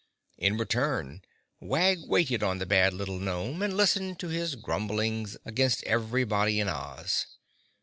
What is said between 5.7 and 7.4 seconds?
everybody in Oz.